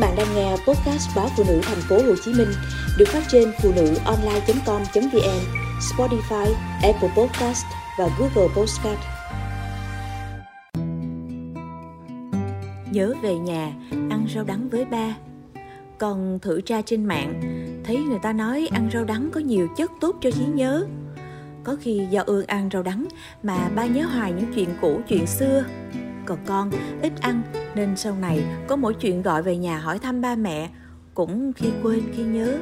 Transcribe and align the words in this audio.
bạn 0.00 0.14
đang 0.16 0.34
nghe 0.34 0.50
podcast 0.50 1.16
báo 1.16 1.28
phụ 1.36 1.44
nữ 1.48 1.60
thành 1.62 1.80
phố 1.88 1.96
Hồ 1.96 2.14
Chí 2.24 2.32
Minh 2.34 2.48
được 2.98 3.08
phát 3.08 3.22
trên 3.28 3.52
phụ 3.62 3.72
nữ 3.76 3.94
online.com.vn, 4.04 5.40
Spotify, 5.80 6.52
Apple 6.82 7.08
Podcast 7.16 7.64
và 7.98 8.08
Google 8.18 8.54
Podcast. 8.56 9.00
Nhớ 12.90 13.14
về 13.22 13.34
nhà, 13.34 13.72
ăn 13.90 14.26
rau 14.34 14.44
đắng 14.44 14.68
với 14.68 14.84
ba. 14.84 15.16
Còn 15.98 16.38
thử 16.42 16.60
tra 16.60 16.82
trên 16.82 17.04
mạng, 17.04 17.40
thấy 17.84 17.96
người 17.96 18.18
ta 18.22 18.32
nói 18.32 18.68
ăn 18.72 18.90
rau 18.92 19.04
đắng 19.04 19.30
có 19.32 19.40
nhiều 19.40 19.68
chất 19.76 19.90
tốt 20.00 20.16
cho 20.20 20.30
trí 20.30 20.44
nhớ. 20.44 20.86
Có 21.64 21.76
khi 21.80 22.06
do 22.10 22.22
ương 22.26 22.46
ăn 22.46 22.68
rau 22.72 22.82
đắng 22.82 23.06
mà 23.42 23.68
ba 23.74 23.86
nhớ 23.86 24.06
hoài 24.06 24.32
những 24.32 24.52
chuyện 24.54 24.68
cũ, 24.80 25.00
chuyện 25.08 25.26
xưa. 25.26 25.64
Còn 26.30 26.38
con, 26.46 26.70
ít 27.02 27.12
ăn, 27.20 27.42
nên 27.74 27.96
sau 27.96 28.14
này 28.20 28.44
có 28.68 28.76
mỗi 28.76 28.94
chuyện 28.94 29.22
gọi 29.22 29.42
về 29.42 29.56
nhà 29.56 29.78
hỏi 29.78 29.98
thăm 29.98 30.20
ba 30.20 30.36
mẹ, 30.36 30.70
cũng 31.14 31.52
khi 31.52 31.68
quên 31.82 32.00
khi 32.16 32.22
nhớ. 32.22 32.58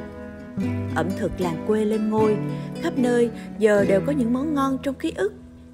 Ẩm 0.94 1.06
thực 1.18 1.40
làng 1.40 1.64
quê 1.66 1.84
lên 1.84 2.10
ngôi, 2.10 2.36
khắp 2.82 2.92
nơi 2.96 3.30
giờ 3.58 3.84
đều 3.88 4.00
có 4.06 4.12
những 4.12 4.32
món 4.32 4.54
ngon 4.54 4.78
trong 4.82 4.94
ký 4.94 5.12
ức. 5.16 5.32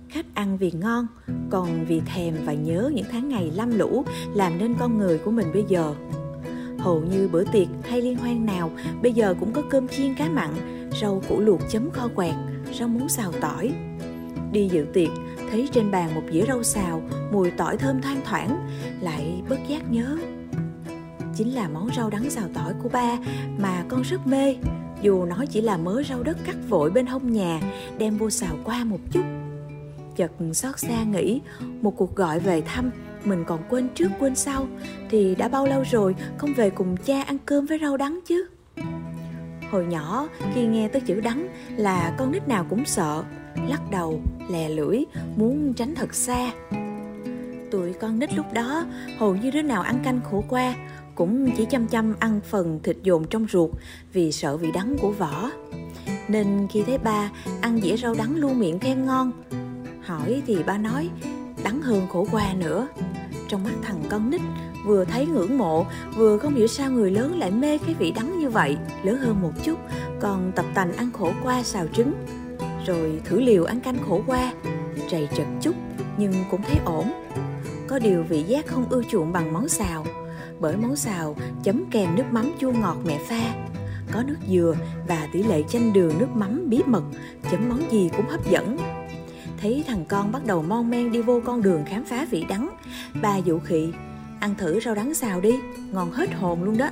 Khách 0.08 0.26
ăn 0.34 0.58
vì 0.58 0.72
ngon, 0.80 1.06
còn 1.50 1.84
vì 1.88 2.00
thèm 2.00 2.34
và 2.44 2.52
nhớ 2.52 2.90
những 2.94 3.06
tháng 3.10 3.28
ngày 3.28 3.52
lam 3.54 3.78
lũ 3.78 4.04
làm 4.34 4.58
nên 4.58 4.74
con 4.74 4.98
người 4.98 5.18
của 5.18 5.30
mình 5.30 5.46
bây 5.52 5.64
giờ. 5.68 5.94
Hầu 6.78 7.00
như 7.00 7.28
bữa 7.32 7.44
tiệc 7.44 7.68
hay 7.82 8.02
liên 8.02 8.16
hoan 8.16 8.46
nào, 8.46 8.70
bây 9.02 9.12
giờ 9.12 9.34
cũng 9.40 9.52
có 9.52 9.62
cơm 9.70 9.88
chiên 9.88 10.14
cá 10.14 10.28
mặn, 10.28 10.50
rau 11.00 11.22
củ 11.28 11.40
luộc 11.40 11.60
chấm 11.70 11.90
kho 11.90 12.08
quẹt, 12.14 12.34
rau 12.78 12.88
muống 12.88 13.08
xào 13.08 13.32
tỏi. 13.40 13.72
Đi 14.52 14.68
dự 14.68 14.86
tiệc 14.92 15.08
thấy 15.54 15.68
trên 15.72 15.90
bàn 15.90 16.14
một 16.14 16.22
dĩa 16.32 16.44
rau 16.48 16.62
xào, 16.62 17.02
mùi 17.32 17.50
tỏi 17.50 17.76
thơm 17.76 18.02
thoang 18.02 18.20
thoảng, 18.24 18.68
lại 19.00 19.42
bất 19.48 19.58
giác 19.68 19.82
nhớ. 19.90 20.16
Chính 21.34 21.54
là 21.54 21.68
món 21.68 21.88
rau 21.96 22.10
đắng 22.10 22.30
xào 22.30 22.48
tỏi 22.54 22.72
của 22.82 22.88
ba 22.88 23.18
mà 23.58 23.84
con 23.88 24.02
rất 24.02 24.26
mê, 24.26 24.56
dù 25.02 25.24
nó 25.24 25.44
chỉ 25.50 25.60
là 25.60 25.76
mớ 25.76 26.02
rau 26.08 26.22
đất 26.22 26.36
cắt 26.44 26.56
vội 26.68 26.90
bên 26.90 27.06
hông 27.06 27.32
nhà, 27.32 27.60
đem 27.98 28.16
vô 28.16 28.30
xào 28.30 28.56
qua 28.64 28.84
một 28.84 28.98
chút. 29.10 29.22
Chợt 30.16 30.32
xót 30.52 30.78
xa 30.78 31.02
nghĩ, 31.02 31.40
một 31.80 31.96
cuộc 31.96 32.16
gọi 32.16 32.40
về 32.40 32.60
thăm 32.60 32.90
mình 33.24 33.44
còn 33.46 33.60
quên 33.68 33.88
trước 33.94 34.08
quên 34.18 34.34
sau, 34.34 34.66
thì 35.10 35.34
đã 35.34 35.48
bao 35.48 35.66
lâu 35.66 35.82
rồi 35.90 36.14
không 36.38 36.54
về 36.54 36.70
cùng 36.70 36.96
cha 36.96 37.22
ăn 37.22 37.38
cơm 37.46 37.66
với 37.66 37.78
rau 37.82 37.96
đắng 37.96 38.20
chứ? 38.26 38.46
Hồi 39.70 39.86
nhỏ, 39.86 40.28
khi 40.54 40.66
nghe 40.66 40.88
tới 40.88 41.00
chữ 41.00 41.20
đắng 41.20 41.48
là 41.76 42.14
con 42.18 42.32
nít 42.32 42.48
nào 42.48 42.66
cũng 42.70 42.84
sợ 42.84 43.24
lắc 43.68 43.80
đầu, 43.90 44.20
lè 44.50 44.68
lưỡi, 44.68 45.04
muốn 45.36 45.74
tránh 45.74 45.94
thật 45.94 46.14
xa. 46.14 46.52
Tụi 47.70 47.92
con 47.92 48.18
nít 48.18 48.34
lúc 48.34 48.46
đó 48.52 48.86
hầu 49.18 49.36
như 49.36 49.50
đứa 49.50 49.62
nào 49.62 49.82
ăn 49.82 50.00
canh 50.04 50.20
khổ 50.30 50.44
qua 50.48 50.74
cũng 51.14 51.50
chỉ 51.56 51.64
chăm 51.64 51.86
chăm 51.86 52.14
ăn 52.18 52.40
phần 52.50 52.80
thịt 52.82 52.96
dồn 53.02 53.24
trong 53.24 53.46
ruột 53.52 53.70
vì 54.12 54.32
sợ 54.32 54.56
vị 54.56 54.70
đắng 54.72 54.96
của 55.00 55.10
vỏ. 55.10 55.50
Nên 56.28 56.68
khi 56.70 56.82
thấy 56.86 56.98
ba 56.98 57.30
ăn 57.60 57.80
dĩa 57.80 57.96
rau 57.96 58.14
đắng 58.14 58.36
luôn 58.36 58.60
miệng 58.60 58.78
khen 58.78 59.06
ngon, 59.06 59.32
hỏi 60.04 60.42
thì 60.46 60.62
ba 60.62 60.78
nói 60.78 61.10
đắng 61.64 61.82
hơn 61.82 62.06
khổ 62.08 62.26
qua 62.30 62.54
nữa. 62.58 62.88
Trong 63.48 63.64
mắt 63.64 63.72
thằng 63.82 64.02
con 64.08 64.30
nít 64.30 64.40
vừa 64.86 65.04
thấy 65.04 65.26
ngưỡng 65.26 65.58
mộ, 65.58 65.86
vừa 66.16 66.38
không 66.38 66.54
hiểu 66.54 66.66
sao 66.66 66.90
người 66.90 67.10
lớn 67.10 67.38
lại 67.38 67.50
mê 67.50 67.78
cái 67.78 67.94
vị 67.94 68.10
đắng 68.10 68.38
như 68.38 68.48
vậy, 68.48 68.76
lớn 69.02 69.18
hơn 69.18 69.42
một 69.42 69.52
chút, 69.64 69.78
còn 70.20 70.52
tập 70.56 70.66
tành 70.74 70.92
ăn 70.92 71.10
khổ 71.12 71.32
qua 71.42 71.62
xào 71.62 71.86
trứng 71.86 72.12
rồi 72.86 73.20
thử 73.24 73.40
liều 73.40 73.64
ăn 73.64 73.80
canh 73.80 73.96
khổ 74.08 74.22
qua 74.26 74.52
trầy 75.10 75.28
chật 75.36 75.46
chút 75.60 75.74
nhưng 76.18 76.32
cũng 76.50 76.62
thấy 76.62 76.80
ổn. 76.84 77.12
Có 77.86 77.98
điều 77.98 78.22
vị 78.22 78.42
giác 78.42 78.66
không 78.66 78.86
ưa 78.90 79.02
chuộng 79.10 79.32
bằng 79.32 79.52
món 79.52 79.68
xào, 79.68 80.06
bởi 80.60 80.76
món 80.76 80.96
xào 80.96 81.36
chấm 81.62 81.84
kèm 81.90 82.16
nước 82.16 82.24
mắm 82.30 82.52
chua 82.60 82.72
ngọt 82.72 82.96
mẹ 83.06 83.18
pha. 83.28 83.54
Có 84.12 84.22
nước 84.26 84.36
dừa 84.48 84.76
và 85.08 85.28
tỷ 85.32 85.42
lệ 85.42 85.62
chanh 85.68 85.92
đường 85.92 86.18
nước 86.18 86.28
mắm 86.34 86.70
bí 86.70 86.80
mật, 86.86 87.02
chấm 87.50 87.68
món 87.68 87.92
gì 87.92 88.10
cũng 88.16 88.26
hấp 88.26 88.50
dẫn. 88.50 88.78
Thấy 89.60 89.84
thằng 89.86 90.04
con 90.08 90.32
bắt 90.32 90.46
đầu 90.46 90.62
mon 90.62 90.90
men 90.90 91.12
đi 91.12 91.22
vô 91.22 91.40
con 91.44 91.62
đường 91.62 91.84
khám 91.86 92.04
phá 92.04 92.26
vị 92.30 92.44
đắng, 92.48 92.68
bà 93.22 93.36
dụ 93.36 93.58
khị, 93.58 93.92
ăn 94.40 94.54
thử 94.58 94.80
rau 94.80 94.94
đắng 94.94 95.14
xào 95.14 95.40
đi, 95.40 95.54
ngon 95.92 96.12
hết 96.12 96.34
hồn 96.34 96.62
luôn 96.62 96.78
đó. 96.78 96.88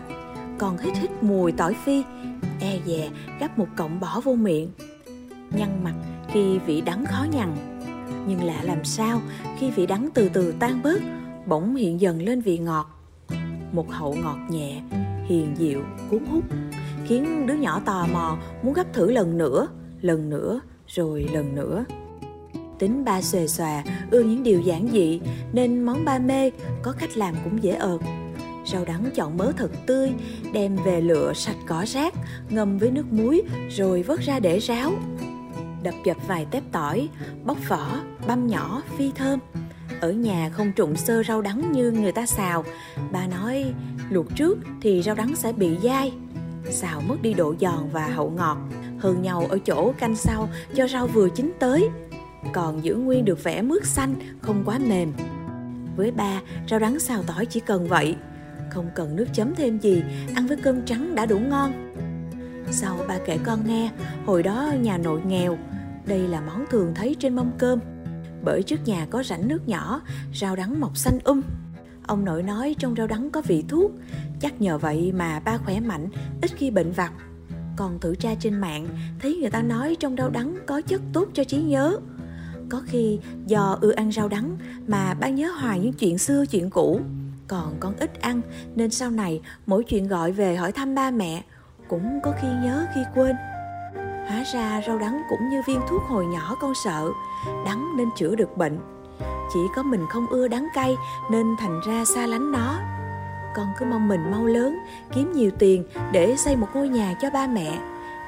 Còn 0.58 0.78
hít 0.78 0.96
hít 0.96 1.10
mùi 1.22 1.52
tỏi 1.52 1.74
phi 1.84 2.02
e 2.60 2.78
dè 2.86 3.10
gắp 3.40 3.58
một 3.58 3.66
cọng 3.76 4.00
bỏ 4.00 4.20
vô 4.24 4.34
miệng 4.34 4.70
nhăn 5.56 5.84
mặt 5.84 5.94
khi 6.28 6.58
vị 6.58 6.80
đắng 6.80 7.04
khó 7.06 7.26
nhằn. 7.32 7.56
Nhưng 8.26 8.44
lạ 8.44 8.62
làm 8.62 8.84
sao, 8.84 9.20
khi 9.58 9.70
vị 9.70 9.86
đắng 9.86 10.08
từ 10.14 10.28
từ 10.28 10.54
tan 10.58 10.82
bớt, 10.82 11.02
bỗng 11.46 11.76
hiện 11.76 12.00
dần 12.00 12.22
lên 12.22 12.40
vị 12.40 12.58
ngọt. 12.58 12.98
Một 13.72 13.90
hậu 13.90 14.14
ngọt 14.14 14.38
nhẹ, 14.50 14.82
hiền 15.26 15.54
diệu 15.58 15.80
cuốn 16.10 16.24
hút, 16.30 16.44
khiến 17.06 17.46
đứa 17.46 17.54
nhỏ 17.54 17.80
tò 17.84 18.06
mò 18.12 18.38
muốn 18.62 18.74
gấp 18.74 18.92
thử 18.92 19.10
lần 19.10 19.38
nữa 19.38 19.68
lần 20.02 20.30
nữa, 20.30 20.60
rồi 20.86 21.28
lần 21.32 21.54
nữa. 21.54 21.84
Tính 22.78 23.04
ba 23.04 23.22
xòe 23.22 23.46
xòa, 23.46 23.84
ưa 24.10 24.22
những 24.22 24.42
điều 24.42 24.60
giản 24.60 24.88
dị, 24.92 25.20
nên 25.52 25.82
món 25.82 26.04
ba 26.04 26.18
mê 26.18 26.50
có 26.82 26.92
cách 26.92 27.16
làm 27.16 27.34
cũng 27.44 27.62
dễ 27.62 27.70
ợt. 27.72 28.00
Rau 28.66 28.84
đắng 28.84 29.04
chọn 29.14 29.36
mớ 29.36 29.52
thật 29.56 29.70
tươi, 29.86 30.12
đem 30.52 30.76
về 30.84 31.00
lựa 31.00 31.32
sạch 31.34 31.56
cỏ 31.66 31.84
rác, 31.86 32.14
ngâm 32.50 32.78
với 32.78 32.90
nước 32.90 33.12
muối, 33.12 33.42
rồi 33.70 34.02
vớt 34.02 34.20
ra 34.20 34.40
để 34.40 34.58
ráo 34.58 34.92
đập 35.82 35.94
dập 36.04 36.16
vài 36.26 36.46
tép 36.50 36.62
tỏi, 36.72 37.08
bóc 37.44 37.58
vỏ, 37.68 37.96
băm 38.26 38.46
nhỏ, 38.46 38.82
phi 38.98 39.12
thơm. 39.14 39.38
Ở 40.00 40.12
nhà 40.12 40.50
không 40.52 40.72
trụng 40.72 40.96
sơ 40.96 41.22
rau 41.22 41.42
đắng 41.42 41.72
như 41.72 41.90
người 41.90 42.12
ta 42.12 42.26
xào. 42.26 42.64
Bà 43.12 43.26
nói 43.26 43.74
luộc 44.10 44.26
trước 44.36 44.58
thì 44.80 45.02
rau 45.02 45.14
đắng 45.14 45.36
sẽ 45.36 45.52
bị 45.52 45.76
dai. 45.82 46.12
Xào 46.70 47.00
mất 47.00 47.22
đi 47.22 47.34
độ 47.34 47.54
giòn 47.60 47.88
và 47.92 48.06
hậu 48.06 48.30
ngọt. 48.30 48.58
Hơn 48.98 49.22
nhau 49.22 49.46
ở 49.50 49.58
chỗ 49.66 49.92
canh 49.98 50.16
sau 50.16 50.48
cho 50.74 50.88
rau 50.88 51.06
vừa 51.06 51.28
chín 51.28 51.52
tới. 51.58 51.88
Còn 52.52 52.84
giữ 52.84 52.94
nguyên 52.94 53.24
được 53.24 53.44
vẻ 53.44 53.62
mướt 53.62 53.86
xanh, 53.86 54.14
không 54.40 54.62
quá 54.64 54.78
mềm. 54.78 55.12
Với 55.96 56.10
ba, 56.10 56.40
rau 56.70 56.80
đắng 56.80 57.00
xào 57.00 57.22
tỏi 57.22 57.46
chỉ 57.46 57.60
cần 57.60 57.88
vậy. 57.88 58.16
Không 58.70 58.90
cần 58.94 59.16
nước 59.16 59.26
chấm 59.32 59.54
thêm 59.54 59.78
gì, 59.78 60.02
ăn 60.34 60.46
với 60.46 60.56
cơm 60.56 60.82
trắng 60.82 61.14
đã 61.14 61.26
đủ 61.26 61.38
ngon. 61.38 61.94
Sau 62.74 62.98
ba 63.08 63.18
kể 63.26 63.38
con 63.44 63.66
nghe, 63.66 63.90
hồi 64.26 64.42
đó 64.42 64.72
nhà 64.80 64.98
nội 64.98 65.20
nghèo, 65.26 65.58
đây 66.06 66.18
là 66.18 66.40
món 66.40 66.64
thường 66.70 66.92
thấy 66.94 67.16
trên 67.18 67.36
mâm 67.36 67.50
cơm. 67.58 67.78
Bởi 68.44 68.62
trước 68.62 68.76
nhà 68.84 69.06
có 69.10 69.22
rãnh 69.22 69.48
nước 69.48 69.68
nhỏ, 69.68 70.00
rau 70.34 70.56
đắng 70.56 70.80
mọc 70.80 70.96
xanh 70.96 71.18
um. 71.24 71.42
Ông 72.06 72.24
nội 72.24 72.42
nói 72.42 72.76
trong 72.78 72.94
rau 72.96 73.06
đắng 73.06 73.30
có 73.30 73.42
vị 73.42 73.64
thuốc, 73.68 73.90
chắc 74.40 74.60
nhờ 74.60 74.78
vậy 74.78 75.12
mà 75.12 75.40
ba 75.40 75.58
khỏe 75.58 75.80
mạnh, 75.80 76.08
ít 76.42 76.50
khi 76.56 76.70
bệnh 76.70 76.92
vặt. 76.92 77.12
Còn 77.76 78.00
thử 78.00 78.14
tra 78.14 78.34
trên 78.34 78.54
mạng, 78.54 78.88
thấy 79.18 79.36
người 79.40 79.50
ta 79.50 79.62
nói 79.62 79.96
trong 80.00 80.16
rau 80.16 80.30
đắng 80.30 80.56
có 80.66 80.80
chất 80.80 81.00
tốt 81.12 81.28
cho 81.34 81.44
trí 81.44 81.62
nhớ. 81.62 81.96
Có 82.68 82.82
khi 82.86 83.18
do 83.46 83.78
ưa 83.80 83.92
ăn 83.92 84.12
rau 84.12 84.28
đắng 84.28 84.56
mà 84.86 85.14
ba 85.14 85.28
nhớ 85.28 85.50
hoài 85.50 85.80
những 85.80 85.92
chuyện 85.92 86.18
xưa 86.18 86.46
chuyện 86.46 86.70
cũ. 86.70 87.00
Còn 87.48 87.76
con 87.80 87.94
ít 87.96 88.20
ăn 88.20 88.40
nên 88.74 88.90
sau 88.90 89.10
này 89.10 89.40
mỗi 89.66 89.84
chuyện 89.84 90.08
gọi 90.08 90.32
về 90.32 90.56
hỏi 90.56 90.72
thăm 90.72 90.94
ba 90.94 91.10
mẹ 91.10 91.42
cũng 91.92 92.20
có 92.22 92.32
khi 92.40 92.48
nhớ 92.48 92.86
khi 92.94 93.00
quên. 93.14 93.36
Hóa 94.28 94.42
ra 94.52 94.80
rau 94.86 94.98
đắng 94.98 95.22
cũng 95.30 95.48
như 95.48 95.62
viên 95.66 95.80
thuốc 95.88 96.02
hồi 96.02 96.26
nhỏ 96.26 96.56
con 96.60 96.72
sợ, 96.84 97.08
Đắng 97.66 97.96
nên 97.96 98.08
chữa 98.16 98.34
được 98.34 98.56
bệnh. 98.56 98.78
Chỉ 99.52 99.60
có 99.76 99.82
mình 99.82 100.06
không 100.10 100.26
ưa 100.26 100.48
đắng 100.48 100.68
cay 100.74 100.96
Nên 101.30 101.46
thành 101.60 101.80
ra 101.86 102.04
xa 102.04 102.26
lánh 102.26 102.52
nó. 102.52 102.80
Con 103.56 103.66
cứ 103.78 103.86
mong 103.86 104.08
mình 104.08 104.30
mau 104.30 104.46
lớn, 104.46 104.78
Kiếm 105.12 105.32
nhiều 105.32 105.50
tiền 105.58 105.84
để 106.12 106.36
xây 106.36 106.56
một 106.56 106.68
ngôi 106.74 106.88
nhà 106.88 107.14
cho 107.20 107.30
ba 107.30 107.46
mẹ. 107.46 107.78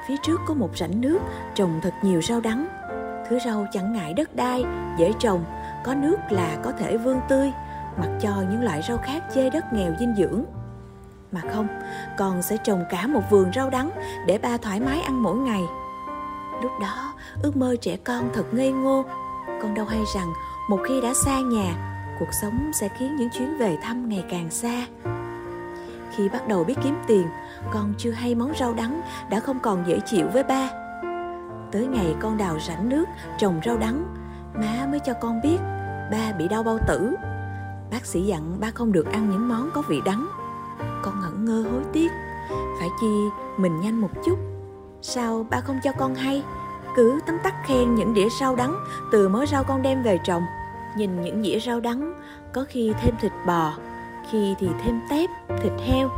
Phía 0.07 0.15
trước 0.23 0.41
có 0.47 0.53
một 0.53 0.69
rãnh 0.77 1.01
nước 1.01 1.19
Trồng 1.55 1.79
thật 1.81 1.93
nhiều 2.01 2.21
rau 2.21 2.41
đắng. 2.41 2.67
Thứ 3.29 3.39
rau 3.45 3.65
chẳng 3.73 3.93
ngại 3.93 4.13
đất 4.13 4.35
đai, 4.35 4.65
Dễ 4.97 5.13
trồng, 5.19 5.45
Có 5.83 5.93
nước 5.93 6.17
là 6.29 6.57
có 6.63 6.71
thể 6.71 6.97
vươn 6.97 7.19
tươi, 7.29 7.51
Mặc 7.97 8.09
cho 8.21 8.43
những 8.51 8.63
loại 8.63 8.81
rau 8.87 8.97
khác 8.97 9.23
chê 9.35 9.49
đất 9.49 9.73
nghèo 9.73 9.93
dinh 9.99 10.15
dưỡng 10.17 10.45
mà 11.35 11.41
không, 11.53 11.67
con 12.17 12.41
sẽ 12.41 12.57
trồng 12.57 12.85
cả 12.89 13.07
một 13.07 13.21
vườn 13.29 13.51
rau 13.55 13.69
đắng 13.69 13.89
để 14.27 14.37
ba 14.37 14.57
thoải 14.57 14.79
mái 14.79 15.01
ăn 15.01 15.23
mỗi 15.23 15.35
ngày. 15.35 15.61
Lúc 16.63 16.71
đó, 16.81 17.13
ước 17.43 17.57
mơ 17.57 17.75
trẻ 17.81 17.97
con 17.97 18.29
thật 18.33 18.45
ngây 18.51 18.71
ngô. 18.71 19.05
Con 19.61 19.73
đâu 19.73 19.85
hay 19.85 20.01
rằng, 20.15 20.33
một 20.69 20.79
khi 20.87 21.01
đã 21.01 21.13
xa 21.25 21.39
nhà, 21.39 21.75
cuộc 22.19 22.29
sống 22.41 22.71
sẽ 22.73 22.87
khiến 22.87 23.15
những 23.15 23.29
chuyến 23.29 23.57
về 23.57 23.77
thăm 23.81 24.09
ngày 24.09 24.23
càng 24.29 24.51
xa. 24.51 24.85
Khi 26.15 26.29
bắt 26.29 26.47
đầu 26.47 26.63
biết 26.63 26.75
kiếm 26.83 26.97
tiền, 27.07 27.27
con 27.71 27.93
chưa 27.97 28.11
hay 28.11 28.35
món 28.35 28.53
rau 28.59 28.73
đắng 28.73 29.01
đã 29.29 29.39
không 29.39 29.59
còn 29.59 29.83
dễ 29.87 29.99
chịu 30.05 30.27
với 30.33 30.43
ba. 30.43 30.69
Tới 31.71 31.87
ngày 31.87 32.15
con 32.19 32.37
đào 32.37 32.57
rãnh 32.67 32.89
nước, 32.89 33.05
trồng 33.37 33.59
rau 33.65 33.77
đắng, 33.77 34.05
má 34.53 34.87
mới 34.89 34.99
cho 34.99 35.13
con 35.13 35.41
biết 35.43 35.57
ba 36.11 36.31
bị 36.37 36.47
đau 36.47 36.63
bao 36.63 36.77
tử. 36.87 37.15
Bác 37.91 38.05
sĩ 38.05 38.21
dặn 38.21 38.59
ba 38.59 38.71
không 38.71 38.91
được 38.91 39.11
ăn 39.11 39.29
những 39.29 39.47
món 39.47 39.69
có 39.73 39.81
vị 39.81 40.01
đắng 40.05 40.27
con 41.05 41.21
ngẩn 41.21 41.45
ngơ 41.45 41.69
hối 41.71 41.83
tiếc. 41.93 42.11
Phải 42.79 42.89
chi 43.01 43.29
mình 43.57 43.81
nhanh 43.81 44.01
một 44.01 44.09
chút. 44.25 44.39
Sao 45.01 45.45
ba 45.49 45.59
không 45.59 45.79
cho 45.83 45.91
con 45.91 46.15
hay? 46.15 46.43
Cứ 46.95 47.19
tấm 47.25 47.37
tắc 47.43 47.53
khen 47.65 47.95
những 47.95 48.13
đĩa 48.13 48.29
rau 48.39 48.55
đắng, 48.55 48.75
từ 49.11 49.29
mớ 49.29 49.45
rau 49.45 49.63
con 49.63 49.81
đem 49.81 50.03
về 50.03 50.19
trồng. 50.23 50.43
Nhìn 50.97 51.21
những 51.21 51.43
dĩa 51.43 51.59
rau 51.59 51.79
đắng, 51.79 52.13
có 52.53 52.65
khi 52.69 52.93
thêm 53.01 53.15
thịt 53.21 53.31
bò, 53.47 53.73
khi 54.31 54.55
thì 54.59 54.69
thêm 54.83 55.01
tép, 55.09 55.29
thịt 55.63 55.71
heo. 55.87 56.09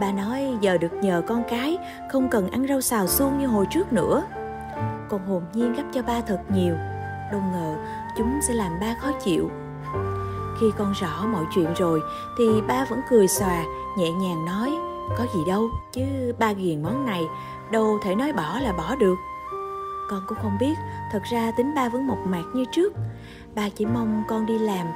Ba 0.00 0.12
nói 0.12 0.56
giờ 0.60 0.78
được 0.78 0.92
nhờ 0.92 1.22
con 1.26 1.42
cái, 1.50 1.78
không 2.12 2.28
cần 2.28 2.50
ăn 2.50 2.66
rau 2.68 2.80
xào 2.80 3.06
suông 3.06 3.38
như 3.38 3.46
hồi 3.46 3.66
trước 3.70 3.92
nữa. 3.92 4.22
Con 5.08 5.26
hồn 5.26 5.42
nhiên 5.54 5.72
gấp 5.72 5.82
cho 5.92 6.02
ba 6.02 6.20
thật 6.20 6.40
nhiều. 6.48 6.74
Đâu 7.32 7.42
ngờ 7.52 7.74
chúng 8.16 8.40
sẽ 8.48 8.54
làm 8.54 8.80
ba 8.80 8.94
khó 9.00 9.12
chịu 9.24 9.50
khi 10.60 10.66
con 10.78 10.92
rõ 10.92 11.26
mọi 11.26 11.44
chuyện 11.54 11.74
rồi, 11.74 12.00
thì 12.38 12.44
ba 12.68 12.84
vẫn 12.84 13.00
cười 13.10 13.28
xòa, 13.28 13.64
nhẹ 13.98 14.10
nhàng 14.10 14.44
nói, 14.44 14.72
có 15.18 15.26
gì 15.34 15.40
đâu, 15.46 15.68
chứ 15.92 16.02
ba 16.38 16.52
ghiền 16.52 16.82
món 16.82 17.06
này, 17.06 17.22
đâu 17.72 17.98
thể 18.02 18.14
nói 18.14 18.32
bỏ 18.32 18.58
là 18.62 18.72
bỏ 18.72 18.94
được. 18.96 19.14
Con 20.10 20.20
cũng 20.26 20.38
không 20.42 20.56
biết, 20.60 20.74
thật 21.12 21.22
ra 21.32 21.52
tính 21.56 21.74
ba 21.74 21.88
vẫn 21.88 22.06
mộc 22.06 22.18
mạc 22.26 22.44
như 22.54 22.64
trước. 22.72 22.92
Ba 23.54 23.68
chỉ 23.74 23.86
mong 23.86 24.22
con 24.28 24.46
đi 24.46 24.58
làm, 24.58 24.86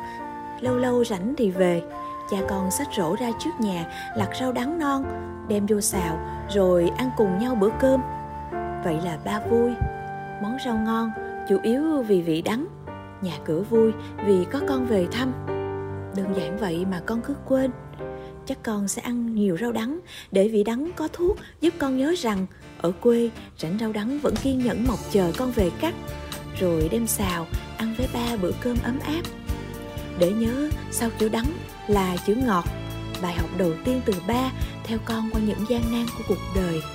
lâu 0.61 0.77
lâu 0.77 1.05
rảnh 1.05 1.35
thì 1.39 1.51
về. 1.51 1.83
Cha 2.31 2.39
con 2.49 2.71
xách 2.71 2.89
rổ 2.97 3.17
ra 3.21 3.31
trước 3.39 3.51
nhà, 3.61 3.85
lặt 4.17 4.29
rau 4.41 4.53
đắng 4.53 4.79
non, 4.79 5.05
đem 5.49 5.67
vô 5.67 5.81
xào, 5.81 6.19
rồi 6.55 6.93
ăn 6.97 7.11
cùng 7.17 7.39
nhau 7.39 7.55
bữa 7.55 7.71
cơm. 7.81 8.01
Vậy 8.85 9.01
là 9.05 9.19
ba 9.25 9.41
vui. 9.51 9.71
Món 10.43 10.57
rau 10.65 10.75
ngon, 10.75 11.11
chủ 11.49 11.59
yếu 11.63 12.03
vì 12.03 12.23
vị 12.23 12.43
đắng, 12.43 12.67
nhà 13.21 13.33
cửa 13.45 13.63
vui 13.71 13.93
vì 14.27 14.45
có 14.53 14.61
con 14.69 14.87
về 14.87 15.07
thăm 15.13 15.33
đơn 16.17 16.35
giản 16.37 16.59
vậy 16.59 16.85
mà 16.91 17.01
con 17.07 17.21
cứ 17.23 17.35
quên. 17.47 17.71
Chắc 18.47 18.63
con 18.63 18.89
sẽ 18.89 19.03
ăn 19.03 19.35
nhiều 19.35 19.57
rau 19.61 19.73
đắng, 19.73 20.01
để 20.33 20.49
vị 20.49 20.65
đắng 20.65 20.91
có 20.97 21.09
thuốc 21.13 21.39
giúp 21.61 21.75
con 21.79 21.99
nhớ 21.99 22.15
rằng 22.19 22.47
ở 22.79 22.93
quê, 23.01 23.31
rảnh 23.59 23.79
rau 23.81 23.93
đắng 23.93 24.19
vẫn 24.19 24.35
kiên 24.37 24.59
nhẫn 24.59 24.85
mọc 24.89 24.99
chờ 25.11 25.33
con 25.37 25.53
về 25.53 25.71
cắt, 25.81 25.95
rồi 26.61 26.89
đem 26.93 27.07
xào, 27.07 27.47
ăn 27.77 27.95
với 27.99 28.09
ba 28.15 28.37
bữa 28.43 28.53
cơm 28.61 28.77
ấm 28.85 28.99
áp. 28.99 29.23
Để 30.19 30.33
nhớ, 30.33 30.71
sau 30.91 31.11
chữ 31.19 31.29
đắng 31.29 31.47
là 31.89 32.17
chữ 32.27 32.35
ngọt, 32.35 32.65
bài 33.23 33.35
học 33.35 33.51
đầu 33.59 33.73
tiên 33.85 34.01
từ 34.05 34.13
ba 34.27 34.53
theo 34.85 34.99
con 35.05 35.31
qua 35.33 35.41
những 35.41 35.65
gian 35.69 35.83
nan 35.93 36.07
của 36.19 36.25
cuộc 36.29 36.41
đời. 36.57 36.81